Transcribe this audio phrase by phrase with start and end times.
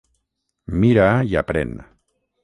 [0.83, 1.75] Mira i aprèn.